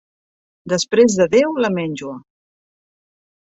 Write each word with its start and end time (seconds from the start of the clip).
Després 0.73 1.17
de 1.19 1.27
Déu, 1.35 1.53
la 1.65 1.71
menjua. 1.77 2.17